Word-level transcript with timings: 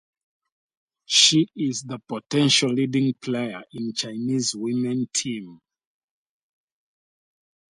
She 1.05 1.51
is 1.55 1.83
the 1.83 1.99
potential 1.99 2.71
leading 2.73 3.13
player 3.21 3.61
in 3.71 3.93
Chinese 3.93 4.55
woman 4.55 5.05
team. 5.13 5.59